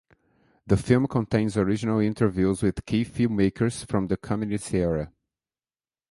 [0.65, 5.13] The film contains original interviews with key filmmakers from the communist era.